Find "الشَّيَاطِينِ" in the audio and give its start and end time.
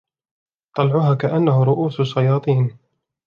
1.99-2.77